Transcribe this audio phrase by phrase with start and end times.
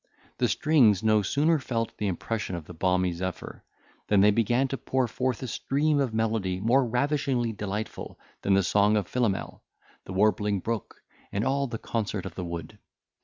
[0.39, 3.63] The strings no sooner felt the impression of the balmy zephyr,
[4.07, 8.63] than they began to pour forth a stream of melody more ravishingly delightful than the
[8.63, 9.61] song of Philomel,
[10.05, 12.79] the warbling brook, and all the concert of the wood.